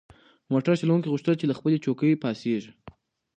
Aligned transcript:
موټر 0.51 0.73
چلونکي 0.81 1.07
غوښتل 1.13 1.33
چې 1.39 1.45
له 1.47 1.55
خپلې 1.59 1.77
چوکۍ 1.85 2.11
پاڅیږي. 2.21 2.71